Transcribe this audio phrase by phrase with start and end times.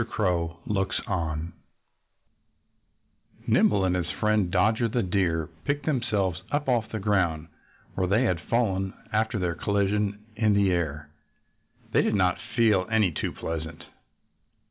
[0.09, 1.53] CROW LOOKS ON
[3.45, 7.49] Nimble and his friend Dodger the Deer picked themselves up off the ground
[7.93, 11.11] where they had fallen after their collision in the air.
[11.91, 13.83] They did not feel any too pleasant.